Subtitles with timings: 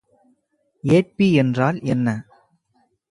[0.83, 2.07] ஏற்பி என்றால் என்ன?